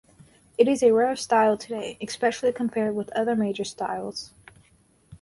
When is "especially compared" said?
2.01-2.95